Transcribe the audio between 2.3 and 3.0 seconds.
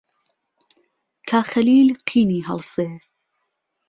ههڵسێ